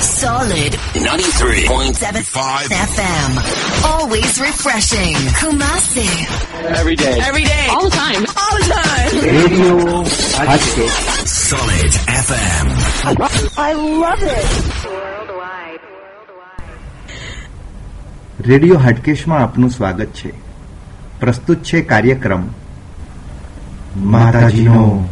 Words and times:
Solid 0.00 0.72
93.75 0.94 2.70
FM. 2.92 3.30
Always 3.84 4.40
refreshing. 4.40 5.14
Kumasi. 5.40 6.08
Every 6.80 6.96
day. 6.96 7.20
Every 7.20 7.44
day. 7.44 7.66
all 7.70 7.84
the 7.84 7.96
time. 7.96 8.22
All 8.42 8.54
the 8.58 8.64
time. 8.72 9.12
Radio 9.38 9.74
Hatkesh 10.38 10.98
Solid 11.50 11.92
FM. 12.26 12.66
I 13.58 13.72
love 14.02 14.22
it. 14.22 14.50
Radio 18.40 18.78
હાટકેશમાં 18.78 19.42
આપનું 19.42 19.70
સ્વાગત 19.70 20.10
છે 20.12 20.30
પ્રસ્તુત 21.20 21.62
છે 21.62 21.80
કાર્યક્રમ 21.80 22.42
માતાજીનો 23.96 25.08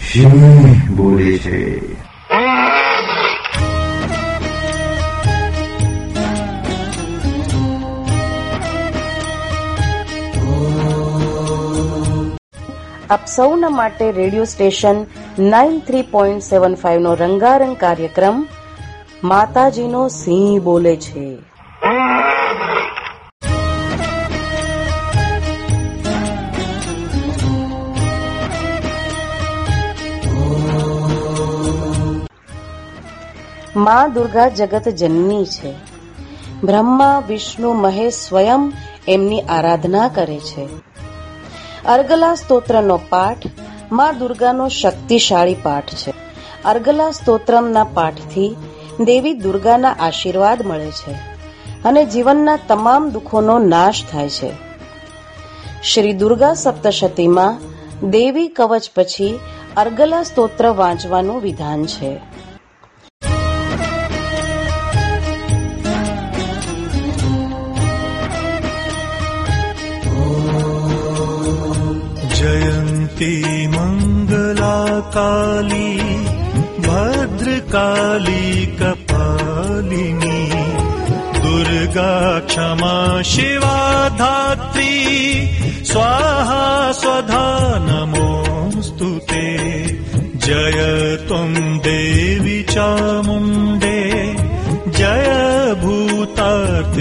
સિંહ 0.00 0.94
બોલે 0.94 1.38
છે? 1.38 1.78
આપ 13.10 13.26
સૌના 13.26 13.68
માટે 13.68 14.12
radio 14.12 14.44
station 14.44 15.06
nine 15.38 15.78
three 15.78 16.02
point 16.02 16.42
seven 16.42 16.74
five 16.74 17.00
નો 17.00 17.14
રંગારંગ 17.14 17.76
કાર્યક્રમ 17.76 18.46
માતાજીનો 19.24 20.08
સિંહ 20.08 20.60
બોલે 20.60 20.96
છે. 20.96 21.55
માં 33.76 34.12
દુર્ગા 34.12 34.48
જગત 34.48 34.88
જનની 34.88 35.44
છે. 35.44 35.74
બ્રહ્મા, 36.64 37.22
વિષ્ણુ, 37.28 37.72
મહેશ 37.72 38.14
સ્વયં 38.14 38.72
એમની 39.08 39.40
આરાધના 39.40 40.08
કરે 40.08 40.38
છે. 40.38 40.68
અર્ગલા 41.84 42.34
સ્તોત્રનો 42.34 43.00
પાઠમાં 43.08 44.18
દુર્ગાનો 44.18 44.68
શક્તિશાળી 44.68 45.54
પાઠ 45.54 45.94
છે. 45.94 46.12
અર્ગલા 46.64 47.10
સ્તોત્રમના 47.10 47.84
પાઠથી 47.84 48.56
દેવી 49.00 49.34
દુર્ગાના 49.34 49.96
આશીર્વાદ 50.00 50.66
મળે 50.66 50.90
છે 50.90 51.12
અને 51.84 52.04
જીવનના 52.04 52.58
તમામ 52.68 53.10
દુઃખોનો 53.10 53.58
નાશ 53.58 54.04
થાય 54.12 54.28
છે. 54.28 54.50
શ્રી 55.82 56.12
દુર્ગા 56.12 56.54
સપ્તશતીમાં 56.54 57.58
દેવી 58.10 58.48
કવચ 58.48 58.90
પછી 58.94 59.40
અર્ગલા 59.76 60.22
સ્તોત્ર 60.22 60.68
વાંચવાનું 60.68 61.40
વિધાન 61.40 61.84
છે. 61.84 62.35
जयन्ती 73.18 73.66
मङ्गला 73.72 74.78
काली 75.16 75.92
भद्रकाली 76.86 78.44
कपालिनी 78.80 80.40
दुर्गा 81.44 82.16
क्षमा 82.50 82.96
शिवा 83.32 83.78
धात्री 84.20 84.94
स्वाहा 85.92 86.66
स्वधा 87.00 87.46
नमोऽस्तु 87.88 89.10
ते। 89.30 89.46
जय 90.46 90.78
त्वम् 91.28 91.80
देवि 91.88 92.58
चामुण्डे 92.74 94.00
जय 94.98 95.28
भूतातिहारिणी 95.82 96.94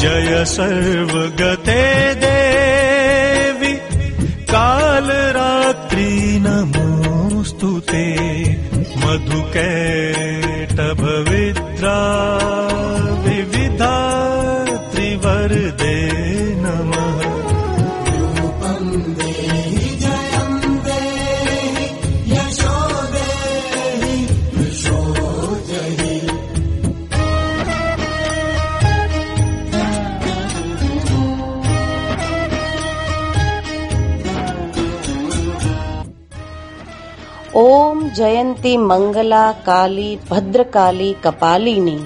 जय 0.00 0.30
सर्वगते 0.54 1.82
देवि 2.22 2.33
मधुकैटभविद्रा 10.74 11.98
જયંતી 38.16 38.76
મંગલા 38.76 39.52
કાલી 39.64 40.18
ભદ્રકાલી 40.30 41.14
કપાલિની 41.22 41.98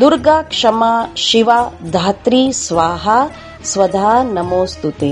દુર્ગા 0.00 0.42
ક્ષમા 0.42 1.08
શિવા 1.16 1.70
ધાત્રી 1.92 2.52
સ્વાહા 2.52 3.30
સ્વધા 3.64 4.22
નમોસ્તુતે 4.22 5.10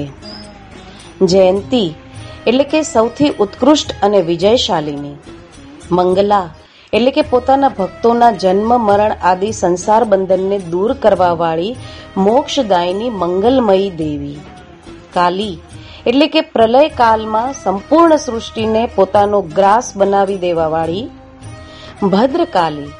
જયંતી 1.23 1.95
એટલે 2.47 2.65
કે 2.65 2.83
સૌથી 2.83 3.29
ઉત્કૃષ્ટ 3.29 3.93
અને 4.03 4.21
વિજયશાલીની। 4.21 5.17
મંગલા 5.93 6.51
એટલે 6.93 7.11
કે 7.11 7.23
પોતાના 7.23 7.69
ભક્તોના 7.69 8.31
જન્મ, 8.31 8.71
મરણ 8.77 9.13
આદિ 9.23 9.53
સંસાર 9.53 10.05
બંધનને 10.05 10.59
દૂર 10.59 10.93
કરવા 10.93 11.33
વાળી 11.33 11.77
મોક્ષદાયની 12.17 13.11
મંગલમયી 13.11 13.91
દેવી। 13.91 14.39
કાલી 15.13 15.59
એટલે 16.07 16.27
કે 16.27 16.41
પ્રલય 16.41 16.89
કાલમાં 16.89 17.53
સંપૂર્ણ 17.53 18.17
સૃષ્ટિને 18.17 18.87
પોતાનો 18.87 19.41
ગ્રાસ 19.43 19.97
બનાવી 19.97 20.39
દેવા 20.39 20.69
વાળી 20.69 21.11
ભદ્રકાલી 22.03 22.91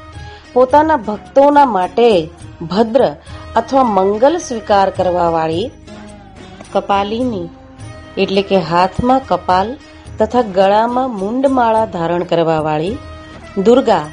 પોતાના 0.53 0.95
ભક્તોના 0.95 1.65
માટે 1.65 2.29
ભદ્ર 2.61 3.15
અથવા 3.55 3.83
મંગલ 3.83 4.37
સ્વીકાર 4.37 4.89
કરવા 4.89 5.29
વાળી 5.29 5.71
કપાલીની, 6.73 7.49
એટલે 8.17 8.41
કે 8.41 8.57
હાથમાં 8.57 9.21
કપાલ 9.27 9.77
તથા 10.19 10.41
ગળામાં 10.41 11.17
મુંડમાળા 11.19 11.85
ધારણ 11.85 12.23
કરવા 12.23 12.59
વાળી 12.59 12.97
દુર્ગા, 13.57 14.05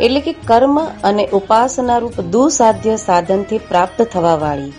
એટલે 0.00 0.20
કે 0.20 0.32
કર્મ 0.32 0.78
અને 1.04 1.26
ઉપાસના 1.26 1.98
રૂપ 1.98 2.20
દુસાધ્ય 2.20 2.96
સાધનથી 2.96 3.58
પ્રાપ્ત 3.58 4.02
થવા 4.02 4.34
વાળી 4.34 4.72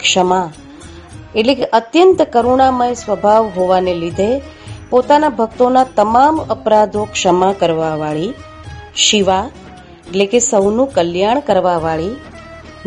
ક્ષમા 0.00 0.52
એટલે 1.36 1.54
કે 1.54 1.64
અત્યંત 1.64 2.22
કરુણામય 2.22 2.94
સ્વભાવ 2.94 3.44
હોવાને 3.56 3.94
લીધે 3.94 4.42
પોતાના 4.90 5.28
ભક્તોના 5.28 5.84
તમામ 5.84 6.36
અપરાધો 6.38 7.04
ક્ષમા 7.04 7.52
કરવાવાળી, 7.52 8.34
શિવા, 8.94 9.50
એટલે 10.06 10.26
કે 10.26 10.38
સૌનું 10.38 10.92
કલ્યાણ 10.92 11.40
કરવાવાળી, 11.40 12.16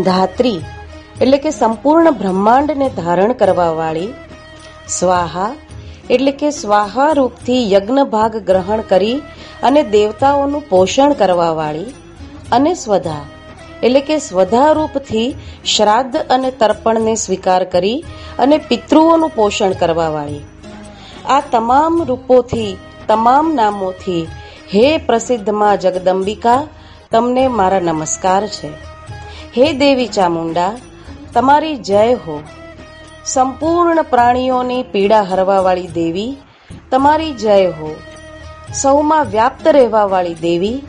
ધાત્રી, 0.04 0.60
એટલે 1.22 1.38
કે 1.38 1.50
સંપૂર્ણ 1.50 2.12
બ્રહ્માંડને 2.12 2.90
ધારણ 2.90 3.34
કરવાવાળી, 3.34 4.14
સ્વાહા, 4.88 5.52
એટલે 6.10 6.32
કે 6.32 6.50
સ્વાહા 6.50 7.12
રૂપથી 7.12 7.72
યજ્ઞ 7.72 8.04
ભાગ 8.04 8.38
ગ્રહણ 8.44 8.82
કરી 8.82 9.18
અને 9.64 9.84
દેવતાઓનું 9.84 10.68
પોષણ 10.70 11.14
કરવાવાળી 11.14 11.96
અને 12.52 12.74
સ્વધા. 12.74 13.26
એટલે 13.84 14.00
કે 14.00 14.20
સ્વધારૂપથી 14.20 15.36
શ્રાદ્ધ 15.66 16.18
અને 16.18 16.52
તર્પણને 16.52 17.16
સ્વીકાર 17.16 17.64
કરી 17.64 18.06
અને 18.40 18.58
પિતૃઓનું 18.58 19.30
પોષણ 19.30 19.72
કરવા 19.72 20.10
વાળી. 20.10 20.40
આ 21.26 21.42
તમામ 21.52 22.04
રૂપોથી, 22.04 22.78
તમામ 23.08 23.54
નામોથી, 23.56 24.28
હે 24.76 24.98
પ્રસિદ્ધમાં 24.98 25.78
જગદંબિકા, 25.78 26.68
તમને 27.12 27.48
મારા 27.48 27.80
નમસ્કાર 27.80 28.48
છે. 28.48 28.68
હે 29.58 29.74
દેવી 29.74 30.08
ચામુંડા, 30.08 30.74
તમારી 31.34 31.76
જય 31.76 32.14
હો. 32.14 32.44
સંપૂર્ણ 33.26 34.02
પ્રાણીઓની 34.02 34.84
પીડા 34.84 35.22
હરવાવાળી 35.22 35.88
દેવી, 35.88 36.38
તમારી 36.92 37.32
જય 37.32 37.66
હો. 37.66 37.96
સૌમાં 38.82 39.26
વ્યાપ્ત 39.26 39.68
રહેવાવાળી 39.68 40.34
દેવી, 40.34 40.82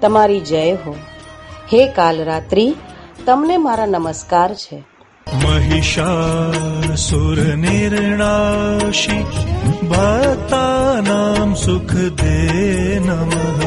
તમારી 0.00 0.40
જય 0.40 0.72
હો. 0.72 0.96
હે 1.71 1.81
કાલરાત્રિ 1.97 2.67
તમને 3.25 3.57
મારા 3.65 3.89
નમસ્કાર 3.95 4.51
છે 4.63 4.77
महिषासुरनिर्णाशि 5.27 6.37
भक्तानां 9.91 11.49
सुखदे 11.63 12.37
नमः 13.07 13.65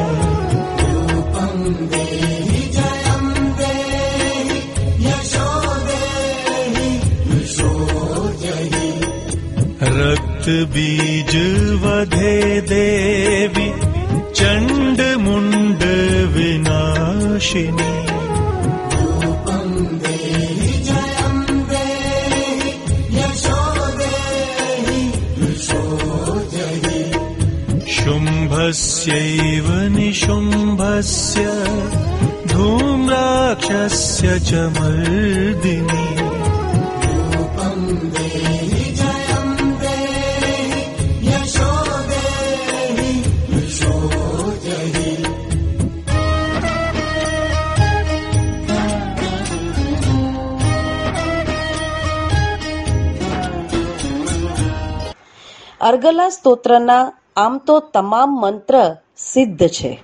रक्त 9.93 10.45
बीज 10.73 11.33
वधे 11.83 12.37
देवी 12.71 13.69
चण्ड 14.37 14.71
मुण्ड 14.71 14.94
शुम्भस्यैव 28.36 29.66
निशुम्भस्य 29.96 31.44
धूम्राक्षस्य 32.52 34.38
च 34.48 34.52
मर्दिनी 34.76 36.15
અર્ગલા 55.86 56.28
સ્તોત્રના 56.28 57.12
આમ 57.36 57.58
તો 57.58 57.80
તમામ 57.80 58.40
મંત્ર 58.40 58.96
સિદ્ધ 59.16 59.68
છે. 59.68 60.02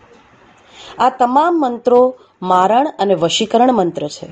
આ 0.99 1.11
તમામ 1.11 1.61
મંત્રો 1.61 2.15
મારણ 2.43 2.89
અને 2.99 3.15
વશીકરણ 3.15 3.73
મંત્ર 3.73 4.09
છે. 4.09 4.27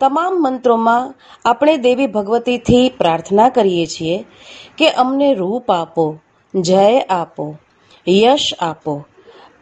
તમામ 0.00 0.42
મંત્રોમાં 0.42 1.14
આપણે 1.44 1.76
દેવી 1.76 2.06
ભગવતીથી 2.06 2.88
પ્રાર્થના 2.88 3.48
કરીએ 3.48 3.86
છીએ 3.86 4.24
કે 4.78 4.90
અમને 4.90 5.34
રૂપ 5.34 5.70
આપો, 5.70 6.16
જય 6.54 7.00
આપો, 7.00 7.56
યશ 8.08 8.54
આપો 8.60 9.04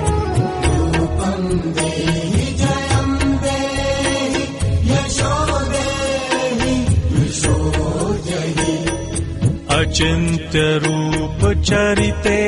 अचिन्त्यरूपचरिते 9.83 12.41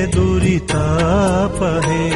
दुरितापहे 0.07 2.07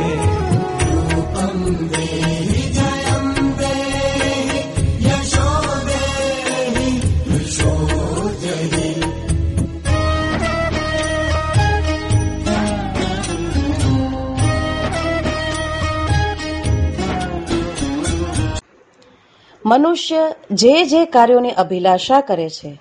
મનુષ્ય 19.66 20.34
જે 20.50 20.84
જે 20.84 21.04
કાર્યોની 21.04 21.50
અભિલાષા 21.50 22.20
કરે 22.20 22.48
છે, 22.48 22.80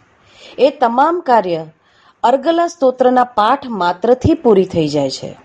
એ 0.57 0.69
તમામ 0.69 1.19
કાર્ય 1.19 1.65
અર્ગલા 2.23 2.67
સ્તોત્રના 2.67 3.23
પાઠ 3.23 3.65
માત્રથી 3.69 4.33
પૂરી 4.33 4.65
થઈ 4.65 4.87
જાય 4.87 5.09
છે. 5.09 5.37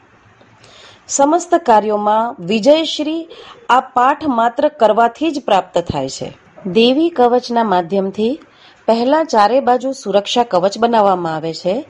સમસ્ત 1.08 1.54
કાર્યોમાં 1.54 2.36
વિજયશ્રી 2.40 3.28
આ 3.68 3.80
પાઠ 3.80 4.26
માત્ર 4.26 4.68
કરવાથી 4.68 5.30
જ 5.30 5.40
પ્રાપ્ત 5.40 5.78
થાય 5.78 6.08
છે. 6.08 6.38
દેવી 6.66 7.08
કવચના 7.08 7.64
માધ્યમથી 7.64 8.40
પહેલા 8.86 9.24
ચારે 9.24 9.60
બાજુ 9.60 9.92
સુરક્ષા 9.92 10.44
કવચ 10.44 10.78
બનાવવામાં 10.78 11.34
આવે 11.34 11.52
છે 11.54 11.84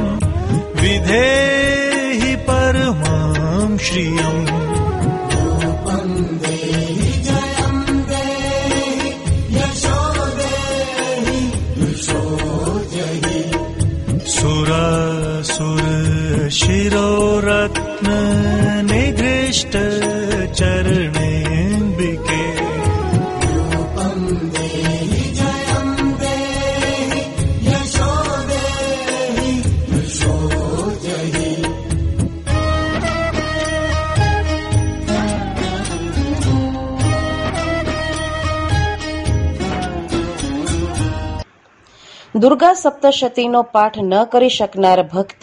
દુર્ગા 42.43 42.75
સપ્તશતીનો 42.75 43.63
પાઠ 43.63 43.99
ન 44.03 44.15
કરી 44.25 44.49
શકનાર 44.49 45.01
ભક્ત, 45.03 45.43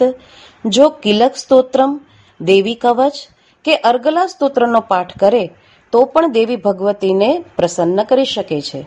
જો 0.64 0.88
કિલક 0.88 1.36
સ્તોત્રમ, 1.36 2.00
દેવી 2.40 2.74
કવચ 2.74 3.12
કે 3.64 3.76
અર્ગલા 3.76 4.26
સ્તોત્રનો 4.26 4.80
પાઠ 4.80 5.18
કરે, 5.18 5.44
તો 5.92 6.04
પણ 6.04 6.32
દેવી 6.32 6.56
ભગવતીને 6.56 7.44
પ્રસન્ન 7.56 8.02
કરી 8.02 8.24
શકે 8.24 8.60
છે. 8.60 8.80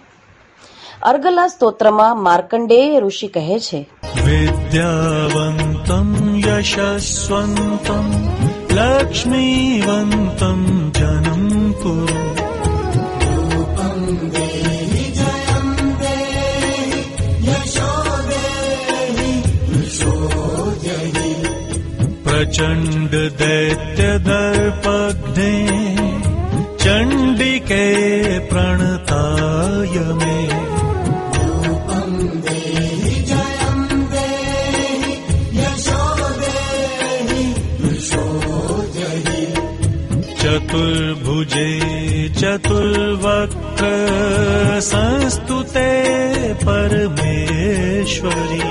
અર્ગલા 1.04 1.48
સ્તોત્રમાં 1.48 2.22
માર્કંડેય 2.24 3.00
ઋષિ 3.00 3.28
કહે 3.28 3.60
છે, 3.60 3.80
વિદ્યાવંતમ 4.26 6.10
યશસ્વંતમ, 6.48 8.08
લક્ષ્મીવંતમ 8.76 10.62
જનમ 10.92 11.72
કુરુ. 11.72 12.22
प्रचण्ड 22.44 23.12
दैत्यदर्पघ्ने 23.40 24.08
चण्डिके 26.84 27.86
प्रणताय 28.50 29.96
मे। 30.20 30.36
चतुर्भुजे 40.42 41.70
चतुर्वक्त्र 42.42 43.86
संस्तुते 44.92 45.92
परमेश्वरी 46.68 48.62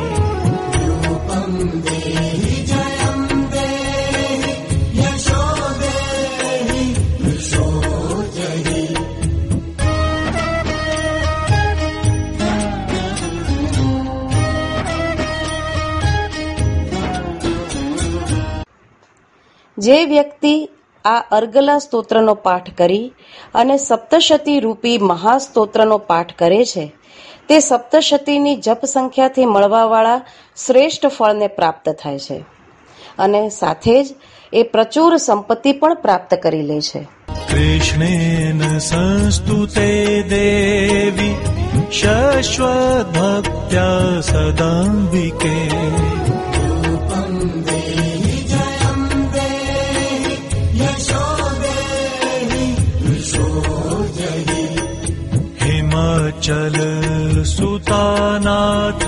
જે 19.82 19.98
વ્યક્તિ 20.06 20.68
આ 21.04 21.20
અર્ગલા 21.30 21.78
સ્તોત્રનો 21.78 22.34
પાઠ 22.34 22.74
કરી 22.78 23.12
અને 23.54 23.76
સપ્તશતી 23.76 24.60
રૂપી 24.60 24.98
મહાસ્તોત્રનો 24.98 25.98
પાઠ 25.98 26.34
કરે 26.38 26.64
છે, 26.64 26.84
તે 27.48 27.60
સપ્તશતીની 27.60 28.56
જપ 28.56 28.84
સંખ્યાથી 28.84 29.46
મળવાવાળા 29.46 30.20
શ્રેષ્ઠ 30.66 31.06
ફળને 31.06 31.46
પ્રાપ્ત 31.46 31.88
થાય 32.02 32.18
છે 32.18 32.38
અને 33.18 33.40
સાથે 33.48 34.04
જ 34.04 34.14
એ 34.52 34.62
પ્રચુર 34.62 35.16
સંપત્તિ 35.16 35.72
પણ 35.72 35.94
પ્રાપ્ત 35.94 36.34
કરી 36.34 36.62
લે 36.62 36.80
છે. 36.80 37.02
કૃષ્ણેન 37.50 38.78
સંસ્તુતે 38.78 40.22
દેવી 40.28 41.34
શાશ્વત 41.92 43.18
ભક્ત્યા 43.18 44.20
સદાંબિકે. 44.20 45.56
हिमाचल 56.42 57.42
सुतानाथ 57.46 59.02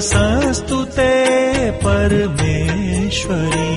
संस्तुते 0.00 1.12
परमेश्वरी। 1.84 3.68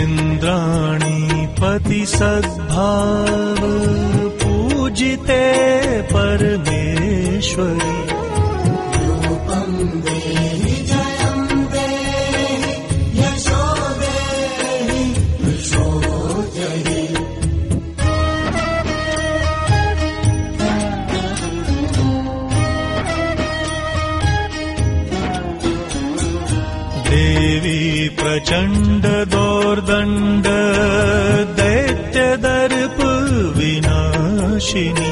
इन्द्राणी 0.00 1.46
पतिसद्भाव 1.60 3.62
पूजिते 4.42 5.42
परमेश्वरी 6.12 8.07
प्रचण्ड 28.48 29.04
दोर्दण्ड 29.32 30.46
दैत्यदर्प 31.58 33.00
विनाशिनी। 33.56 35.10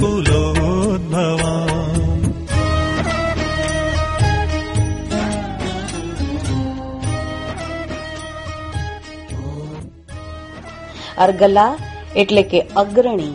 कुलोद्भवाम् 0.00 1.64
અર્ગલા 11.18 11.66
એટલે 12.16 12.42
કે 12.42 12.60
અગ્રણી 12.76 13.34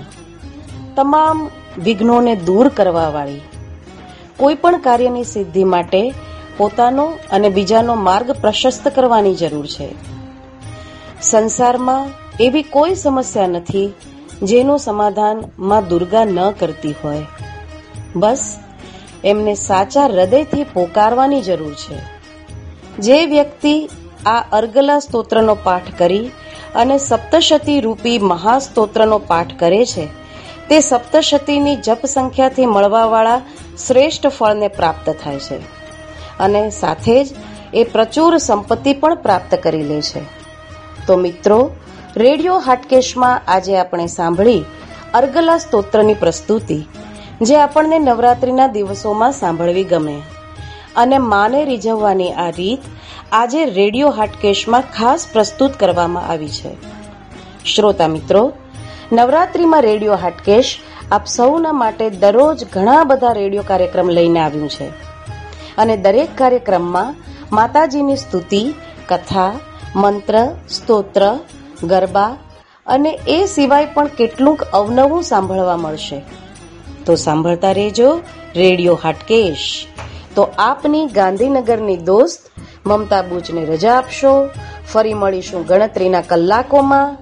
તમામ 0.96 1.40
વિઘ્નોને 1.80 2.34
દૂર 2.46 2.68
કરવા 2.70 3.10
વાળી 3.10 3.42
કોઈ 4.38 4.56
પણ 4.56 4.80
કાર્યની 4.80 5.26
સિદ્ધિ 5.26 5.64
માટે 5.66 6.02
પોતાનો 6.58 7.06
અને 7.32 7.50
બીજાનો 7.50 7.96
માર્ગ 8.02 8.30
પ્રશસ્ત 8.42 8.86
કરવાની 8.96 9.36
જરૂર 9.36 9.68
છે 9.68 9.90
સંસારમાં 11.22 12.06
એવી 12.40 12.70
કોઈ 12.70 12.96
સમસ્યા 12.96 13.54
નથી 13.54 13.88
જેનું 14.43 14.79
સમાધાનમાં 14.79 15.89
દુર્ગા 15.89 16.25
ન 16.25 16.51
કરતી 16.51 16.95
હોય. 17.05 17.27
બસ, 18.17 18.59
એમને 19.25 19.55
સાચા 19.55 20.07
હૃદયથી 20.07 20.65
પોકારવાની 20.65 21.43
જરૂર 21.43 21.75
છે. 21.75 21.99
જે 22.99 23.27
વ્યક્તિ 23.27 23.91
આ 24.27 24.45
અર્ગલા 24.53 24.99
સ્તોત્રનો 24.99 25.55
પાઠ 25.55 25.83
કરી 25.99 26.31
અને 26.75 26.99
સપ્તશતી 26.99 27.81
રૂપી 27.81 28.19
મહાસ્તોત્રનો 28.19 29.19
પાઠ 29.19 29.59
કરે 29.59 29.87
છે, 29.87 30.09
તે 30.69 30.81
સપ્તશતીની 30.81 31.77
જપ 31.77 32.07
સંખ્યાથી 32.07 32.67
મળવાવાળા 32.67 33.41
શ્રેષ્ઠ 33.87 34.27
ફળને 34.27 34.69
પ્રાપ્ત 34.69 35.11
થાય 35.25 35.39
છે 35.39 35.57
અને 36.39 36.71
સાથે 36.71 37.25
જ 37.25 37.29
એ 37.75 37.85
પ્રચુર 37.85 38.37
સંપત્તિ 38.37 38.93
પણ 38.93 39.15
પ્રાપ્ત 39.15 39.55
કરી 39.55 39.83
લે 39.83 40.03
છે. 40.03 40.21
તો 41.07 41.17
મિત્રો 41.17 41.71
રેડિયો 42.17 42.59
હાટકેશમાં 42.59 43.43
આજે 43.49 43.77
આપણે 43.77 44.07
સાંભળી 44.07 44.65
અર્ગલા 45.15 45.59
સ્તોત્રની 45.59 46.15
પ્રસ્તુતિ, 46.15 46.83
જે 47.43 47.57
આપણને 47.57 47.99
નવરાત્રિના 47.99 48.67
દિવસોમાં 48.67 49.33
સાંભળવી 49.33 49.85
ગમે. 49.85 50.23
અને 50.97 51.19
માને 51.19 51.65
રીઝવવાની 51.65 52.33
આ 52.33 52.51
રીત 52.51 52.79
આજે 53.33 53.65
રેડિયો 53.65 54.11
હાટકેશમાં 54.11 54.81
ખાસ 54.81 55.27
પ્રસ્તુત 55.33 55.73
કરવામાં 55.73 56.27
આવી 56.27 56.49
છે. 56.49 56.77
શ્રોતા 57.65 58.09
મિત્રો, 58.09 58.53
નવરાત્રિમાં 59.13 59.83
રેડિયો 59.83 60.15
હાટકેશ 60.15 60.79
આપ 61.13 61.27
સૌના 61.27 61.73
માટે 61.73 62.11
દરરોજ 62.11 62.65
ઘણા 62.73 63.05
બધા 63.05 63.33
રેડિયો 63.33 63.63
કાર્યક્રમ 63.67 64.09
લઈને 64.09 64.41
આવ્યું 64.41 64.69
છે. 64.69 64.89
અને 65.79 65.97
દરેક 65.97 66.29
કાર્યક્રમમાં 66.39 67.15
માતાજીની 67.53 68.17
સ્તુતિ, 68.17 68.75
કથા, 69.09 69.53
મંત્ર, 69.97 70.49
સ્તોત્ર 70.71 71.39
ગરબા 71.85 72.37
અને 72.87 73.19
એ 73.29 73.47
સિવાય 73.47 73.87
પણ 73.87 74.07
કેટલુંક 74.07 74.63
અવનવું 74.63 75.23
સાંભળવા 75.23 75.77
મળશે. 75.77 76.23
તો 77.07 77.15
સાંભળતા 77.15 77.73
રહેજો 77.73 78.23
રેડિયો 78.57 78.99
હાટકેશ. 79.03 79.87
તો 80.35 80.43
આપની 80.59 81.07
ગાંધીનગરની 81.07 81.97
દોસ્ત 81.97 82.51
મમતા 82.89 83.23
બુચને 83.23 83.65
રજા 83.65 83.95
આપશો. 83.95 84.49
ફરી 84.93 85.15
મળીશું 85.15 85.67
ગણતરીના 85.67 86.21
કલાકોમાં. 86.21 87.17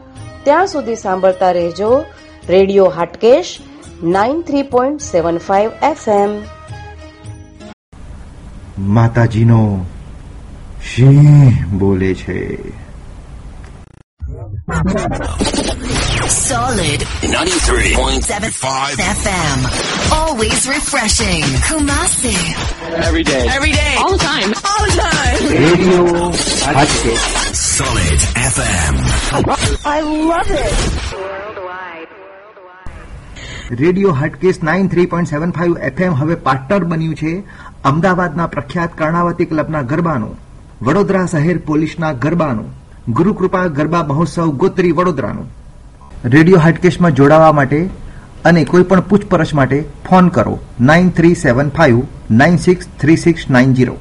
ત્યાં 0.45 0.67
સુધી 0.67 0.97
સાંભળતા 0.97 1.51
રહેજો 1.51 2.05
radio 2.49 2.87
Hatkesh 2.87 3.59
nine 4.03 4.41
three 4.41 4.63
point 4.63 5.01
seven 5.01 5.39
five 5.39 5.71
FM. 5.83 6.43
માતાજીનો 8.79 9.85
સિંહ 10.97 11.77
બોલે 11.79 12.15
છે. 12.15 12.84
Solid 16.27 17.01
93.75 17.23 18.97
FM. 18.97 19.59
Always 20.11 20.67
refreshing. 20.67 21.43
Kumasi. 21.69 22.33
every 22.99 23.25
day. 23.25 23.45
Every 23.47 23.73
day. 23.73 23.95
All 23.99 24.13
the 24.13 24.25
time. 24.25 24.51
All 24.65 24.85
the 24.87 24.93
time. 24.99 25.43
Radio 25.57 26.05
Hatkesh 26.69 27.27
Solid 27.69 28.21
FM. 28.47 28.95
Radio 33.73 34.13
Hatkesh 34.13 34.63
nine 34.63 34.89
three 34.89 35.07
point 35.07 35.29
seven 35.29 35.53
five 35.53 35.75
FM 35.91 36.15
હવે 36.15 36.37
partner 36.47 36.87
બન્યું 36.87 37.17
છે 37.17 37.35
અમદાવાદના 37.85 38.47
પ્રખ્યાત 38.47 38.97
કર્ણાવતી 38.97 39.49
ક્લબના 39.53 39.85
ગરબાનું 39.93 40.35
વડોદરા 40.83 41.27
શહેર 41.27 41.59
પોલીસના 41.69 42.15
ગરબાનું 42.25 42.73
ગુરુકૃપા 43.09 43.67
ગરબા 43.67 44.03
મહોત્સવ 44.03 44.51
ગોત્રી 44.51 44.93
વડોદરાનું. 44.93 45.51
રેડિયો 46.25 46.59
હાટકેશમાં 46.59 47.11
જોડાવા 47.11 47.53
માટે 47.53 47.91
અને 48.45 48.65
કોઈ 48.65 48.83
પણ 48.83 49.01
પૂછપરછ 49.01 49.55
માટે 49.55 49.85
ફોન 50.09 50.29
કરો, 50.29 50.59
nine 50.81 51.11
three 51.11 51.35
seven 51.35 51.69
five, 51.69 52.03
nine 52.31 52.57
six 52.57 52.87
three 53.01 53.17
six 53.17 53.51
nine 53.51 53.75
zero 53.75 53.97